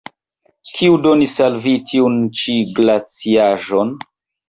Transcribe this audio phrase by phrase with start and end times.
[0.77, 3.99] Kiu donis al vi tiun ĉi glaciaĵon?